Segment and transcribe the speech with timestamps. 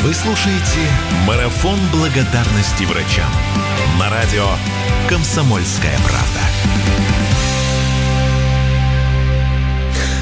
[0.00, 0.88] Вы слушаете
[1.26, 3.28] «Марафон благодарности врачам»
[3.98, 4.46] на радио
[5.08, 6.38] «Комсомольская правда».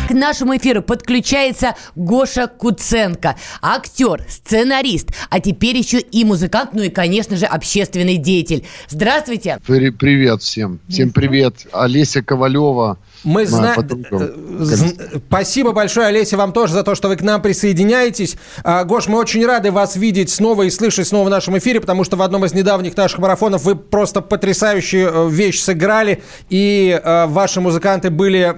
[0.08, 6.88] К нашему эфиру подключается Гоша Куценко, актер, сценарист, а теперь еще и музыкант, ну и,
[6.88, 8.64] конечно же, общественный деятель.
[8.88, 9.58] Здравствуйте.
[9.66, 10.80] Привет всем.
[10.88, 11.66] Всем привет.
[11.72, 13.86] Олеся Ковалева, мы знаем...
[14.12, 18.36] Э, спасибо большое, Олеся, вам тоже за то, что вы к нам присоединяетесь.
[18.62, 22.04] А, Гош, мы очень рады вас видеть снова и слышать снова в нашем эфире, потому
[22.04, 27.26] что в одном из недавних наших марафонов вы просто потрясающую э, вещь сыграли, и э,
[27.26, 28.54] ваши музыканты были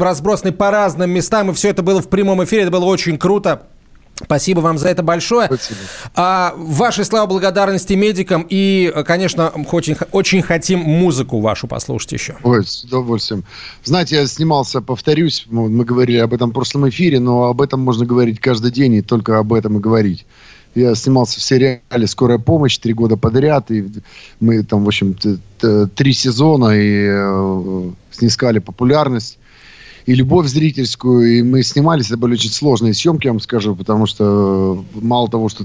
[0.00, 3.62] разбросаны по разным местам, и все это было в прямом эфире, это было очень круто.
[4.24, 5.46] Спасибо вам за это большое.
[5.46, 5.80] Спасибо.
[6.14, 12.36] А, ваши слова благодарности медикам и, конечно, очень, очень хотим музыку вашу послушать еще.
[12.42, 13.44] Ой, с удовольствием.
[13.84, 18.06] Знаете, я снимался, повторюсь, мы говорили об этом в прошлом эфире, но об этом можно
[18.06, 20.26] говорить каждый день и только об этом и говорить.
[20.74, 23.84] Я снимался в сериале «Скорая помощь» три года подряд, и
[24.40, 25.14] мы там, в общем,
[25.94, 29.38] три сезона и э, снискали популярность
[30.06, 34.06] и любовь зрительскую, и мы снимались, это были очень сложные съемки, я вам скажу, потому
[34.06, 35.64] что э, мало того, что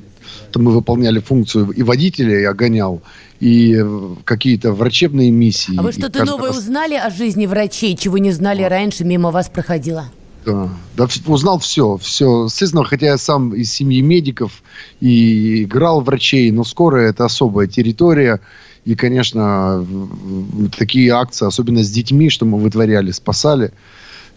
[0.55, 3.01] мы выполняли функцию и водителя я гонял,
[3.39, 5.77] и э, какие-то врачебные миссии.
[5.77, 6.59] А вы что-то новое раз...
[6.59, 10.05] узнали о жизни врачей, чего не знали раньше, мимо вас проходило?
[10.45, 12.45] Да, да, узнал все, все.
[12.45, 14.63] Естественно, хотя я сам из семьи медиков
[15.01, 18.39] и играл врачей, но скорая это особая территория.
[18.85, 19.85] И, конечно,
[20.77, 23.73] такие акции, особенно с детьми, что мы вытворяли, спасали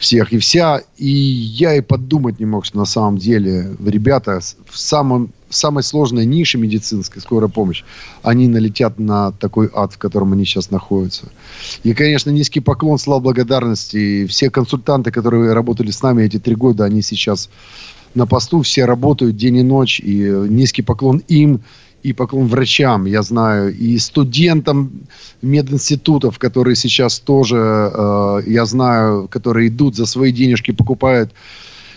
[0.00, 0.80] всех и вся.
[0.96, 5.82] И я и подумать не мог, что на самом деле ребята в самом в самой
[5.82, 7.82] сложной нише медицинской, скорая помощь,
[8.22, 11.28] они налетят на такой ад, в котором они сейчас находятся.
[11.82, 13.96] И, конечно, низкий поклон, слава благодарности.
[13.96, 17.50] И все консультанты, которые работали с нами эти три года, они сейчас
[18.14, 19.98] на посту, все работают день и ночь.
[19.98, 21.62] И низкий поклон им,
[22.02, 24.90] и поклон врачам, я знаю, и студентам
[25.42, 31.32] мединститутов, которые сейчас тоже, э, я знаю, которые идут за свои денежки, покупают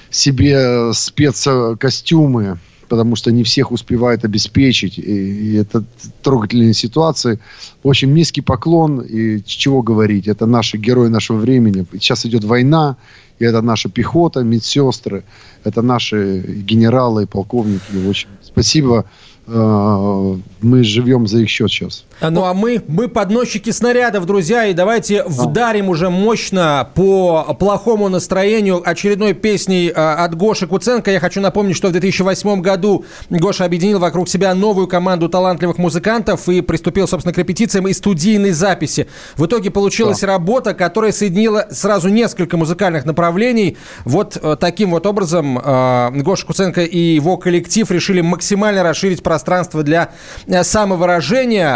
[0.09, 2.59] себе спецкостюмы,
[2.89, 4.99] потому что не всех успевают обеспечить.
[4.99, 5.83] И, и это
[6.21, 7.39] трогательные ситуации.
[7.83, 9.01] В общем, низкий поклон.
[9.01, 10.27] И чего говорить?
[10.27, 11.85] Это наши герои нашего времени.
[11.93, 12.97] Сейчас идет война,
[13.39, 15.23] и это наша пехота, медсестры,
[15.63, 17.81] это наши генералы и полковники.
[17.91, 19.05] В общем, спасибо
[19.45, 22.05] мы живем за их счет сейчас.
[22.21, 28.07] А, ну а мы, мы подносчики снарядов, друзья, и давайте вдарим уже мощно по плохому
[28.07, 31.11] настроению очередной песней от Гоши Куценко.
[31.11, 36.47] Я хочу напомнить, что в 2008 году Гоша объединил вокруг себя новую команду талантливых музыкантов
[36.47, 39.07] и приступил, собственно, к репетициям и студийной записи.
[39.35, 40.27] В итоге получилась да.
[40.27, 43.77] работа, которая соединила сразу несколько музыкальных направлений.
[44.05, 50.09] Вот э, таким вот образом Гоша Куценко и его коллектив решили максимально расширить пространство для
[50.45, 51.73] э, самовыражения.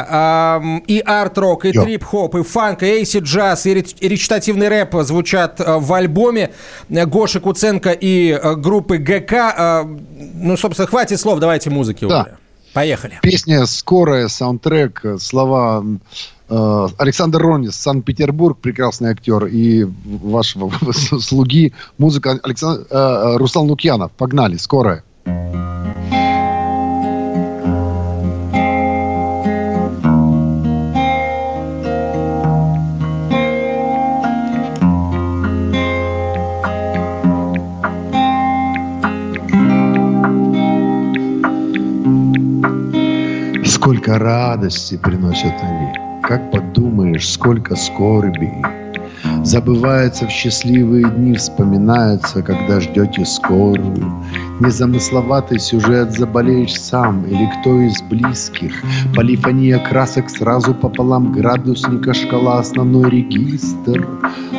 [0.88, 5.92] И арт-рок, и трип-хоп, и фанк, и эйси джаз, и речитативный рэп звучат э, в
[5.94, 6.52] альбоме
[6.90, 9.86] Гоши Куценко и э, группы ГК.
[10.36, 12.22] Ну, собственно, хватит слов, давайте музыки да.
[12.22, 12.38] уже.
[12.74, 13.20] Поехали.
[13.24, 15.84] Песня «Скорая», саундтрек, слова
[16.48, 22.86] Александр Ронис, Санкт-Петербург, прекрасный актер, и вашего слуги, музыка Александр,
[23.40, 24.12] Руслан Лукьянов.
[24.12, 25.04] Погнали, скорая.
[43.88, 48.52] Сколько радости приносят они, как подумаешь, сколько скорби.
[49.48, 54.22] Забывается в счастливые дни, вспоминается, когда ждете скорую.
[54.60, 58.74] Незамысловатый сюжет заболеешь сам или кто из близких.
[59.16, 64.06] Полифония красок сразу пополам, градусника шкала, основной регистр.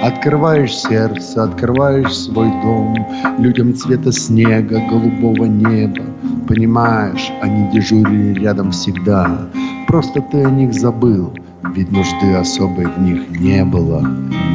[0.02, 2.96] Открываешь сердце, открываешь свой дом,
[3.38, 6.06] людям цвета снега, голубого неба.
[6.48, 9.50] Понимаешь, они дежурили рядом всегда,
[9.86, 11.34] просто ты о них забыл,
[11.74, 14.00] ведь нужды особой в них не было,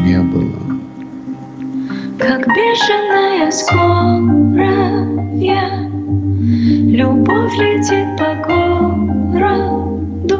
[0.05, 0.59] не было.
[2.19, 5.03] Как бешеная скорая,
[6.93, 10.37] любовь летит по городу,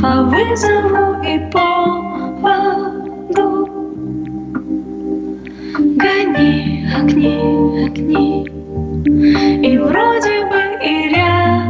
[0.00, 2.98] по вызову и поводу.
[5.96, 8.46] Гони огни, огни,
[9.66, 11.67] и вроде бы и рядом,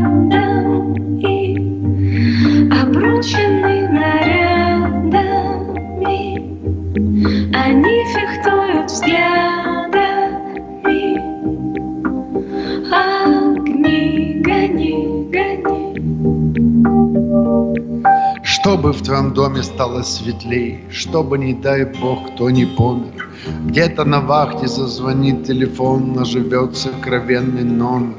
[19.18, 23.28] Твоем доме стало светлей, чтобы, не дай бог, кто не помер.
[23.64, 28.14] Где-то на вахте зазвонит телефон, наживет сокровенный номер.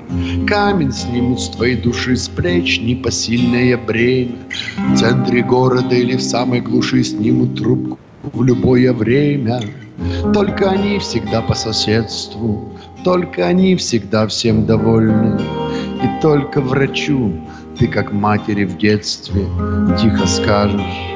[0.45, 4.39] Камень снимут с твоей души с плеч непосильное бремя.
[4.93, 7.97] В центре города или в самой глуши снимут трубку
[8.33, 9.61] в любое время.
[10.33, 12.73] Только они всегда по соседству,
[13.05, 15.39] только они всегда всем довольны.
[16.03, 17.33] И только врачу
[17.77, 19.45] ты, как матери в детстве,
[19.99, 21.15] тихо скажешь,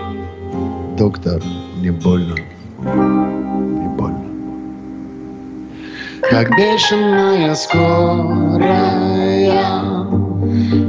[0.97, 1.41] доктор,
[1.77, 2.35] мне больно,
[2.79, 4.23] мне больно.
[6.29, 8.73] Как бешеная скорая,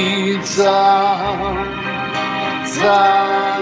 [2.65, 3.56] за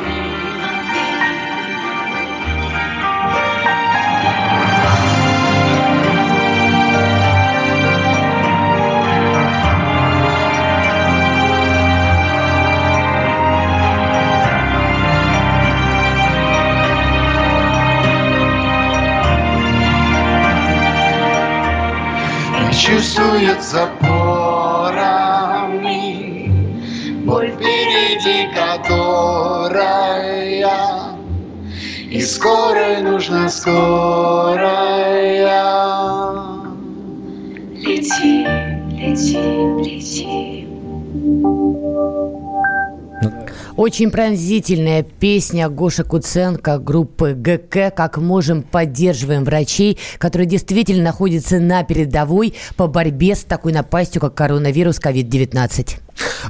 [43.77, 51.83] Очень пронзительная песня Гоша Куценко группы ГК «Как можем, поддерживаем врачей», которые действительно находятся на
[51.83, 55.98] передовой по борьбе с такой напастью, как коронавирус COVID-19.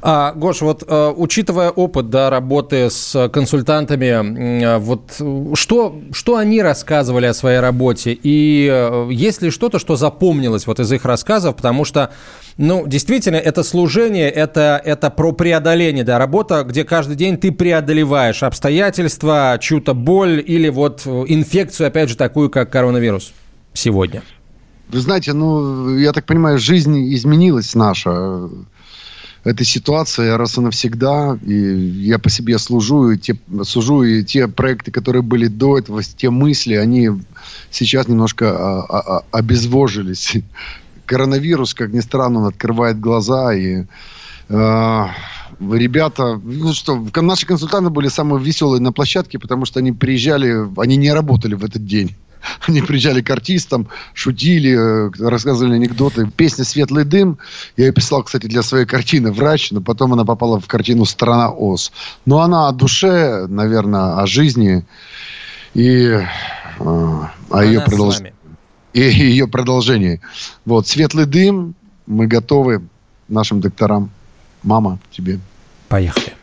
[0.03, 5.19] А, Гош, вот э, учитывая опыт да, работы с консультантами, э, вот
[5.55, 8.11] что, что они рассказывали о своей работе?
[8.21, 11.55] И э, есть ли что-то, что запомнилось вот из их рассказов?
[11.55, 12.11] Потому что,
[12.57, 18.43] ну, действительно, это служение, это, это про преодоление, да, работа, где каждый день ты преодолеваешь
[18.43, 23.33] обстоятельства, чью-то боль или вот э, инфекцию, опять же, такую, как коронавирус
[23.73, 24.23] сегодня.
[24.87, 28.49] Вы знаете, ну, я так понимаю, жизнь изменилась наша.
[29.43, 31.37] Эта ситуация раз и навсегда.
[31.45, 36.01] И я по себе служу, и те, сужу, и те проекты, которые были до этого,
[36.03, 37.09] те мысли, они
[37.69, 40.37] сейчас немножко а, а, а, обезвожились.
[41.05, 43.85] Коронавирус, как ни странно, он открывает глаза, и
[44.49, 45.11] а,
[45.59, 50.97] ребята, ну что, наши консультанты были самые веселые на площадке, потому что они приезжали, они
[50.97, 52.15] не работали в этот день.
[52.67, 56.29] Они приезжали к артистам, шутили, э, рассказывали анекдоты.
[56.35, 57.39] Песня «Светлый дым»
[57.75, 61.49] я ее писал, кстати, для своей картины «Врач», но потом она попала в картину «Страна
[61.49, 61.91] Оз».
[62.25, 64.85] Но она о душе, наверное, о жизни
[65.73, 66.23] и э,
[66.79, 67.29] о
[67.63, 68.34] ее, Она с продолж- нами.
[68.95, 70.21] И ее продолжении.
[70.65, 71.75] Вот, «Светлый дым»,
[72.07, 72.87] мы готовы
[73.27, 74.09] нашим докторам.
[74.63, 75.39] Мама, тебе.
[75.89, 76.33] Поехали.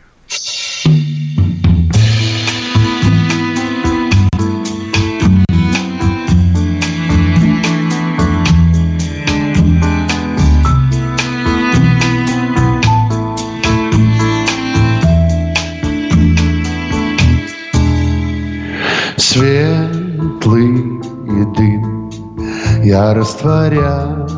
[22.93, 24.29] Я растворяюсь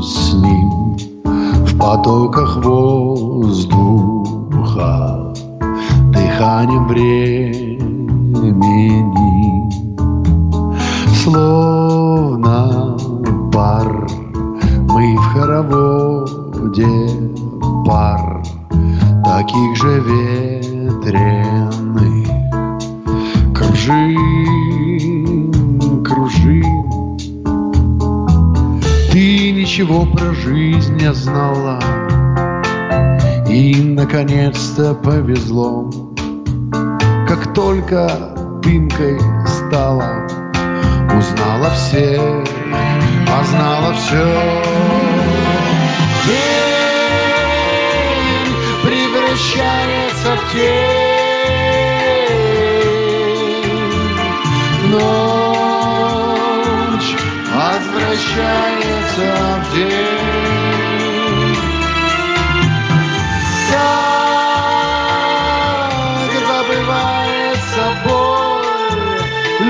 [0.00, 0.96] с ним
[1.66, 3.74] В потоках воздуха
[6.10, 7.84] Дыханием времени
[11.22, 12.96] Словно
[13.52, 14.06] пар.
[14.88, 17.10] Мы в хороводе
[17.84, 18.42] пар
[19.22, 22.13] Таких же ветреных
[29.84, 31.78] ничего про жизнь не знала.
[33.48, 35.90] И наконец-то повезло.
[37.28, 38.08] Как только
[38.62, 40.26] дымкой стала
[41.16, 42.44] Узнала все,
[43.26, 44.24] познала все
[46.26, 46.54] День
[48.82, 51.04] превращается в тень.
[54.90, 55.44] Ночь
[57.54, 58.93] возвращается
[59.74, 60.34] день.
[63.70, 65.10] Так
[66.48, 69.18] забывается боль,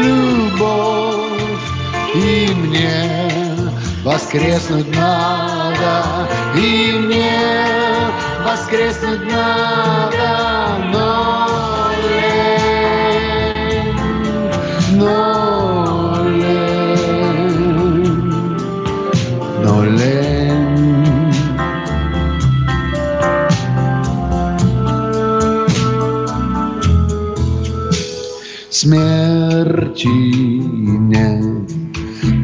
[0.03, 1.67] любовь
[2.15, 3.21] И мне
[4.05, 7.41] воскреснуть надо И мне
[8.45, 11.24] воскреснуть надо Но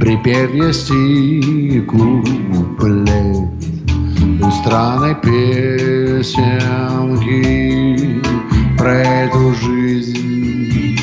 [0.01, 3.51] Припев есть и куплет
[4.43, 6.39] у странной песенки
[8.79, 10.97] про эту жизнь.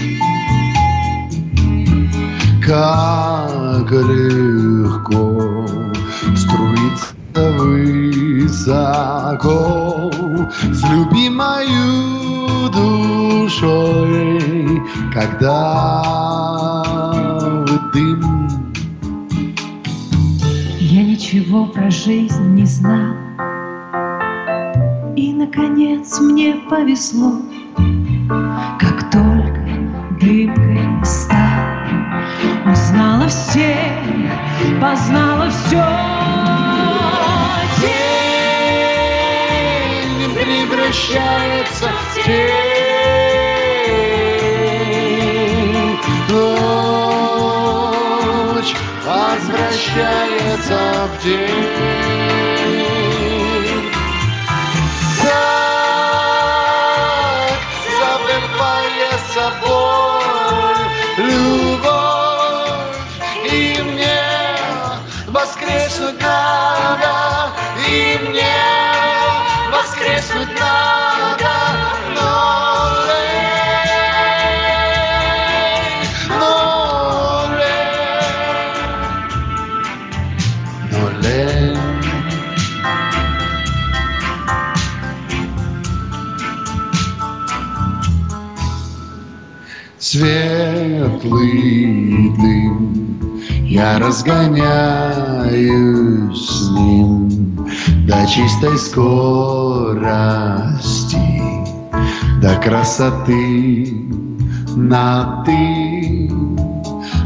[2.65, 5.65] Как легко
[6.35, 7.13] струится
[7.59, 8.91] высоко
[10.63, 14.41] с любимою душой,
[15.13, 16.36] когда
[21.47, 23.15] ничего про жизнь не знал.
[25.15, 27.41] И, наконец, мне повезло
[28.79, 29.61] Как только
[30.19, 31.37] дымкой стал.
[32.69, 33.75] Узнала все,
[34.81, 35.85] познала все
[37.79, 39.15] День
[40.35, 42.76] превращается в тень.
[49.67, 51.49] Возвращается в день.
[55.23, 55.67] Так
[57.99, 60.83] забывается боль,
[61.17, 62.97] любовь,
[63.51, 64.23] и мне
[65.27, 67.51] воскреснуть надо,
[67.87, 68.76] и мне
[90.17, 91.53] Светлый
[92.41, 93.21] дым,
[93.65, 94.65] я разгоняюсь
[96.39, 97.29] с ним
[98.07, 100.01] до чистой скорости,
[102.41, 103.93] до красоты
[104.75, 106.31] на ты.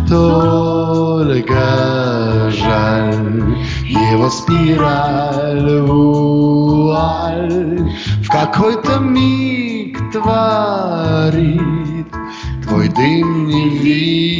[0.10, 3.56] Только жаль
[3.88, 7.90] его спираль вуаль
[8.22, 11.91] в какой-то миг творит
[12.72, 14.32] твой дым невидимый.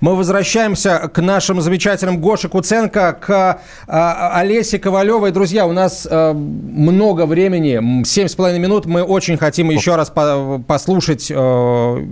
[0.00, 5.30] Мы возвращаемся к нашим замечательным Гоше Куценко, к а, Олесе Ковалевой.
[5.30, 8.86] Друзья, у нас а, много времени, семь с половиной минут.
[8.86, 11.30] Мы очень хотим еще раз по- послушать.
[11.30, 12.06] э,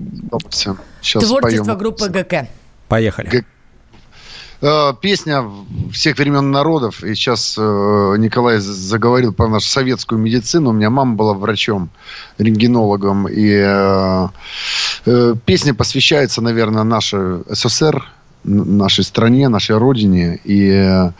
[1.18, 2.46] Творчество группы ГК.
[2.86, 3.44] Поехали.
[4.60, 5.44] Э, Песня
[5.92, 7.02] всех времен народов.
[7.04, 7.60] И сейчас э,
[8.18, 10.70] Николай заговорил про нашу советскую медицину.
[10.70, 11.90] У меня мама была врачом,
[12.38, 13.28] рентгенологом.
[13.28, 14.28] И э,
[15.06, 18.04] э, песня посвящается, наверное, нашей СССР,
[18.44, 21.10] нашей стране, нашей родине и э,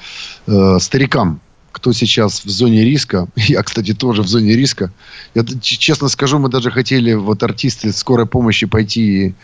[0.47, 1.41] э, старикам,
[1.79, 3.29] кто сейчас в зоне риска.
[3.37, 4.93] Я, кстати, тоже в зоне риска.
[5.35, 9.35] Я честно скажу, мы даже хотели, вот артисты скорой помощи, пойти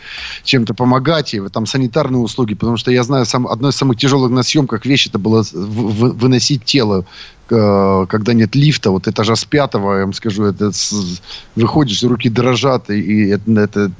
[0.42, 4.30] чем-то помогать, и там санитарные услуги, потому что я знаю, сам, одно из самых тяжелых
[4.32, 7.06] на съемках вещь, это было выносить тело
[7.50, 11.20] э, когда нет лифта, вот этажа с пятого, я вам скажу, это с,
[11.54, 13.92] выходишь, руки дрожат, и это, это,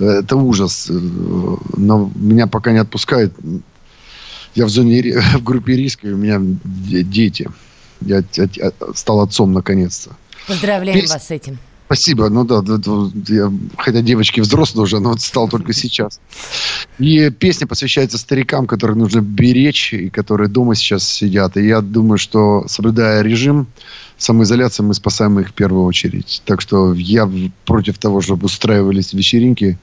[0.00, 0.90] это ужас.
[0.90, 3.32] Но меня пока не отпускает
[4.54, 5.02] я в зоне,
[5.34, 7.48] в группе риска, и у меня дети.
[8.00, 8.22] Я
[8.94, 10.10] стал отцом наконец-то.
[10.46, 11.10] Поздравляем Пес...
[11.10, 11.58] вас с этим.
[11.86, 12.30] Спасибо.
[12.30, 16.20] Ну да, да, да я, хотя девочки взрослые уже, но вот стал только сейчас.
[16.98, 21.58] И песня посвящается старикам, которых нужно беречь, и которые дома сейчас сидят.
[21.58, 23.66] И я думаю, что соблюдая режим
[24.16, 26.40] самоизоляции, мы спасаем их в первую очередь.
[26.46, 27.30] Так что я
[27.66, 29.78] против того, чтобы устраивались вечеринки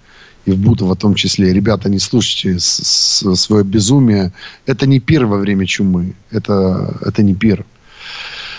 [0.46, 1.54] и в Бутово в том числе.
[1.54, 4.32] Ребята, не слушайте свое безумие.
[4.66, 6.16] Это не пир во время чумы.
[6.32, 7.66] Это, это не пир.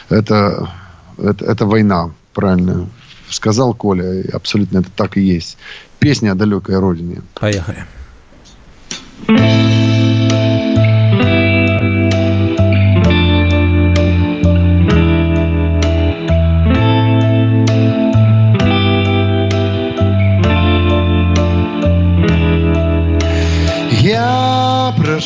[0.09, 0.71] Это,
[1.19, 2.89] это, это война, правильно
[3.31, 4.25] сказал Коля.
[4.33, 5.57] Абсолютно это так и есть.
[5.99, 7.23] Песня о далекой родине.
[7.35, 7.85] Поехали.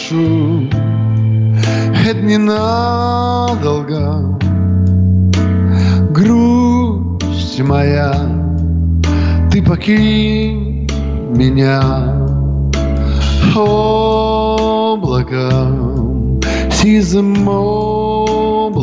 [0.05, 0.69] Прошу,
[2.07, 4.01] это ненадолго.
[6.11, 8.15] Грусть моя,
[9.51, 10.89] ты покинь
[11.35, 11.83] меня
[13.57, 15.01] облаком,
[16.71, 18.81] сизым облаком.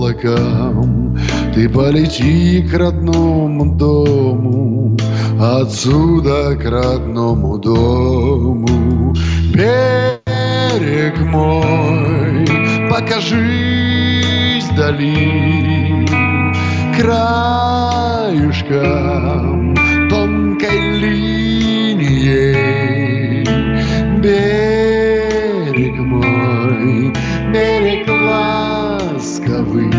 [1.53, 4.97] Ты полети к родному дому,
[5.37, 9.13] отсюда к родному дому.
[9.53, 10.20] Пей
[10.81, 12.47] берег мой,
[12.89, 16.07] покажись вдали
[16.97, 18.65] краюшком
[20.09, 22.55] тонкой линией.
[24.21, 27.13] Берег мой,
[27.53, 29.93] берег ласковый,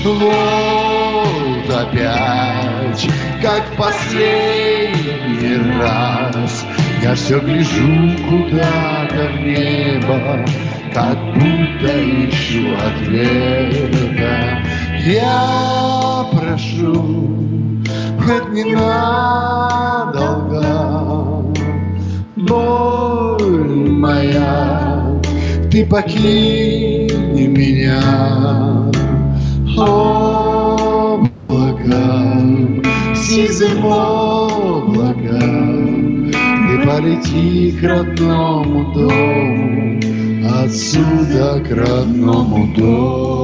[0.04, 3.08] Вот опять,
[3.42, 6.66] как последний раз,
[7.02, 10.44] я все гляжу куда-то в небо,
[10.94, 11.90] как будто
[12.28, 14.58] ищу ответа.
[15.08, 16.94] Я прошу,
[18.20, 19.06] хоть ненадолго,
[22.36, 25.18] боль моя,
[25.70, 27.08] ты покинь
[27.40, 28.02] меня,
[29.78, 31.32] облаком,
[33.16, 35.22] сизым облаком,
[36.32, 40.00] ты полети к родному дому,
[40.62, 43.38] отсюда к родному дому.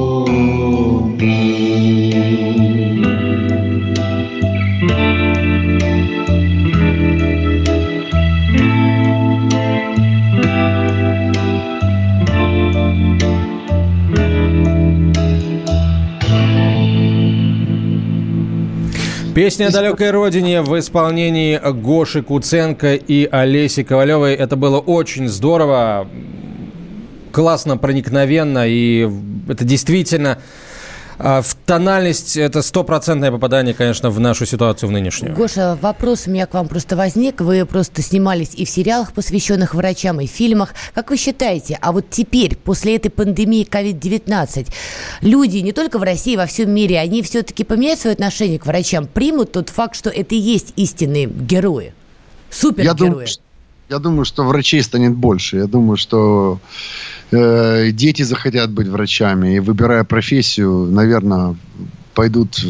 [19.35, 24.33] Песня о далекой родине в исполнении Гоши Куценко и Олеси Ковалевой.
[24.35, 26.09] Это было очень здорово
[27.31, 29.11] классно, проникновенно, и
[29.49, 30.39] это действительно
[31.19, 35.35] а, в тональность это стопроцентное попадание, конечно, в нашу ситуацию в нынешнюю.
[35.35, 37.41] Гоша, вопрос у меня к вам просто возник.
[37.41, 40.75] Вы просто снимались и в сериалах, посвященных врачам, и в фильмах.
[40.95, 44.69] Как вы считаете, а вот теперь, после этой пандемии COVID-19,
[45.21, 49.07] люди не только в России, во всем мире, они все-таки поменяют свое отношение к врачам,
[49.07, 51.95] примут тот факт, что это и есть истинные герои,
[52.51, 52.87] супергерои?
[52.87, 53.27] Я думаю,
[53.89, 55.59] я думаю, что врачей станет больше.
[55.59, 56.59] Я думаю, что
[57.31, 59.57] э, дети захотят быть врачами.
[59.57, 61.57] И выбирая профессию, наверное,
[62.15, 62.65] пойдут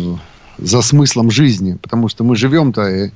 [0.58, 3.10] за смыслом жизни, потому что мы живем-то и, э,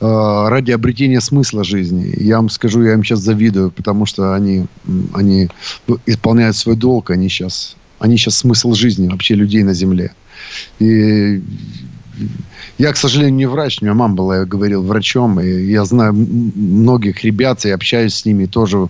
[0.00, 2.12] ради обретения смысла жизни.
[2.16, 4.66] Я вам скажу, я им сейчас завидую, потому что они,
[5.14, 5.48] они
[6.06, 10.12] исполняют свой долг, они сейчас, они сейчас смысл жизни вообще людей на земле.
[10.78, 11.42] И
[12.78, 13.78] я, к сожалению, не врач.
[13.80, 15.38] У меня мама была, я говорил, врачом.
[15.40, 18.88] И я знаю многих ребят и общаюсь с ними тоже.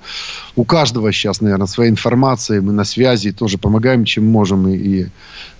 [0.56, 2.62] У каждого сейчас, наверное, своя информация.
[2.62, 4.68] Мы на связи тоже помогаем, чем можем.
[4.68, 5.06] И, и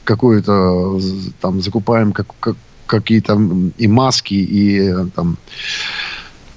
[0.05, 1.01] какую-то
[1.41, 3.41] там закупаем как, как, какие-то
[3.79, 5.37] и маски, и там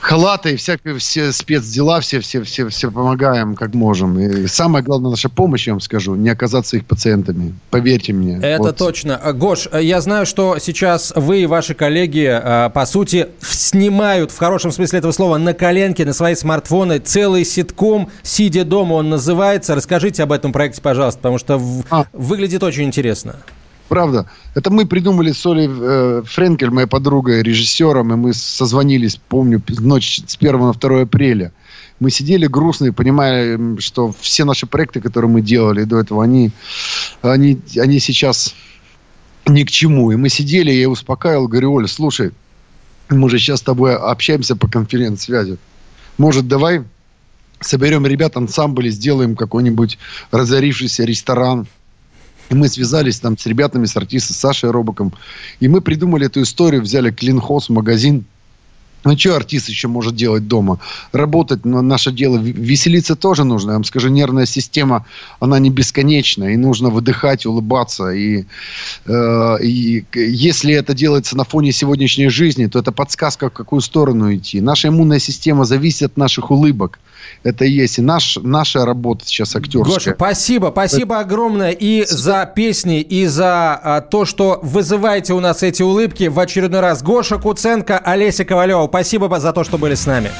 [0.04, 4.20] халаты, всякие все спецдела, все, все, все, все помогаем, как можем.
[4.20, 7.56] И самое главное, наша помощь, я вам скажу, не оказаться их пациентами.
[7.70, 8.38] Поверьте мне.
[8.38, 8.78] Это вот.
[8.78, 9.20] точно.
[9.34, 14.72] Гош, я знаю, что сейчас вы и ваши коллеги, а, по сути, снимают, в хорошем
[14.72, 19.74] смысле этого слова, на коленке, на свои смартфоны целый ситком, сидя дома он называется.
[19.74, 22.06] Расскажите об этом проекте, пожалуйста, потому что а.
[22.12, 23.38] выглядит очень интересно.
[23.89, 24.26] Правда.
[24.56, 30.22] Это мы придумали с Олей э, Френкель, моей подругой, режиссером, и мы созвонились, помню, ночь
[30.26, 31.52] с 1 на 2 апреля.
[32.00, 36.52] Мы сидели грустные, понимая, что все наши проекты, которые мы делали до этого, они,
[37.22, 38.56] они, они сейчас
[39.46, 40.12] ни к чему.
[40.12, 42.32] И мы сидели, я успокаивал, говорю, Оля, слушай,
[43.10, 45.58] мы же сейчас с тобой общаемся по конференц-связи.
[46.17, 46.84] Может, давай
[47.60, 49.98] соберем ребят ансамбль, сделаем какой-нибудь
[50.32, 51.67] разорившийся ресторан–
[52.54, 55.12] и мы связались там с ребятами, с артистом, с Сашей Робоком.
[55.60, 58.26] И мы придумали эту историю, взяли клинхоз, магазин,
[59.06, 60.80] ну, что артист еще может делать дома?
[61.12, 62.38] Работать, но наше дело.
[62.38, 63.72] Веселиться тоже нужно.
[63.72, 65.06] Я вам скажу, нервная система,
[65.42, 66.54] она не бесконечна.
[66.54, 68.12] И нужно выдыхать, улыбаться.
[68.12, 68.46] И,
[69.06, 74.34] э, и если это делается на фоне сегодняшней жизни, то это подсказка, в какую сторону
[74.34, 74.62] идти.
[74.62, 77.00] Наша иммунная система зависит от наших улыбок
[77.44, 78.00] это и есть.
[78.00, 79.94] И наш, наша работа сейчас актерская.
[79.94, 80.70] Гоша, спасибо.
[80.72, 86.26] Спасибо огромное и за песни, и за а, то, что вызываете у нас эти улыбки
[86.26, 87.04] в очередной раз.
[87.04, 90.32] Гоша Куценко, Олеся Ковалева, спасибо за то, что были с нами.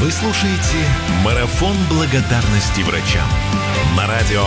[0.00, 0.86] Вы слушаете
[1.24, 3.28] «Марафон благодарности врачам»
[3.96, 4.44] на радио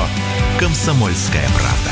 [0.60, 1.87] «Комсомольская правда».